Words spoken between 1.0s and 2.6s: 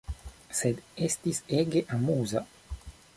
estis ege amuza.